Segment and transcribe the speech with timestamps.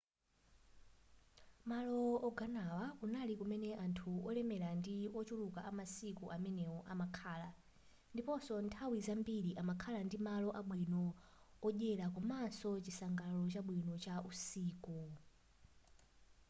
[1.69, 7.49] malo ogonawa kunali kumene anthu olemela ndi otchuka amasiku amenewo amakhala
[8.13, 11.03] ndiponso nthawi zambiri amakhala ndi malo abwino
[11.67, 14.97] odyela komanso chisangalalo chabwino cha usiku